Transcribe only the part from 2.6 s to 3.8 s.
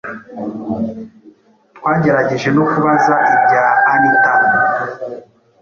kubaza ibya